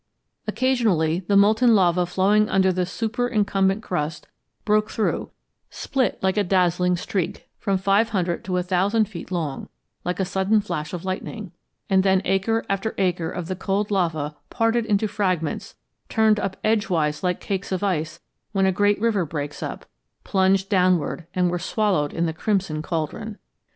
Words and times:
"Occasionally, 0.47 1.19
the 1.27 1.37
molten 1.37 1.75
lava 1.75 2.07
flowing 2.07 2.49
under 2.49 2.71
the 2.73 2.87
superincumbent 2.87 3.83
crust 3.83 4.27
broke 4.65 4.89
through 4.89 5.29
split 5.69 6.17
a 6.23 6.31
dazzling 6.43 6.97
streak, 6.97 7.47
from 7.59 7.77
five 7.77 8.09
hundred 8.09 8.43
to 8.45 8.57
a 8.57 8.63
thousand 8.63 9.05
feet 9.05 9.29
long, 9.31 9.69
like 10.03 10.19
a 10.19 10.25
sudden 10.25 10.59
flash 10.59 10.91
of 10.91 11.05
lightning, 11.05 11.51
and 11.87 12.01
then 12.01 12.23
acre 12.25 12.65
after 12.67 12.95
acre 12.97 13.29
of 13.29 13.45
the 13.47 13.55
cold 13.55 13.91
lava 13.91 14.35
parted 14.49 14.87
into 14.87 15.07
fragments, 15.07 15.75
turned 16.09 16.39
up 16.39 16.57
edgewise 16.63 17.21
like 17.21 17.39
cakes 17.39 17.71
of 17.71 17.83
ice 17.83 18.19
when 18.53 18.65
a 18.65 18.71
great 18.71 18.99
river 18.99 19.23
breaks 19.23 19.61
up, 19.61 19.85
plunged 20.23 20.67
downward, 20.67 21.27
and 21.35 21.51
were 21.51 21.59
swallowed 21.59 22.11
in 22.11 22.25
the 22.25 22.33
crimson 22.33 22.81
caldron. 22.81 23.37